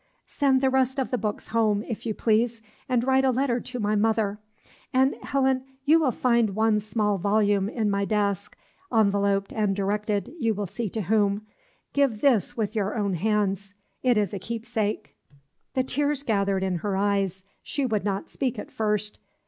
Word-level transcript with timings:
Send 0.25 0.61
the 0.61 0.71
rest 0.71 0.97
of 0.97 1.11
the 1.11 1.17
books 1.19 1.49
home, 1.49 1.83
if 1.87 2.07
you 2.07 2.15
please, 2.15 2.63
and 2.89 3.03
write 3.03 3.23
a 3.23 3.29
letter 3.29 3.59
to 3.59 3.79
my 3.79 3.95
mother. 3.95 4.39
And, 4.91 5.13
Helen, 5.21 5.63
you 5.85 5.99
will 5.99 6.11
find 6.11 6.55
one 6.55 6.79
small 6.79 7.19
volume 7.19 7.69
in 7.69 7.87
my 7.87 8.05
desk 8.05 8.57
enveloped 8.91 9.53
and 9.53 9.75
directed, 9.75 10.33
you 10.39 10.55
will 10.55 10.65
see 10.65 10.89
to 10.89 11.01
whom; 11.01 11.45
give 11.93 12.21
this 12.21 12.57
with 12.57 12.75
your 12.75 12.97
own 12.97 13.13
hands; 13.13 13.75
it 14.01 14.17
is 14.17 14.33
a 14.33 14.39
keepsake." 14.39 15.15
The 15.75 15.83
tears 15.83 16.23
gathered 16.23 16.63
in 16.63 16.77
her 16.77 16.97
eyes; 16.97 17.43
she 17.61 17.87
could 17.87 18.03
not 18.03 18.27
speak 18.27 18.57
at 18.57 18.71
first. 18.71 19.19